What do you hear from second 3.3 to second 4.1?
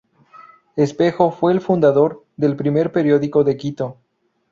de Quito.